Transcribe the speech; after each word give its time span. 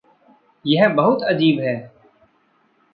यह 0.65 0.89
बहुत 0.89 1.23
अजीब 1.23 1.59
है। 1.59 1.75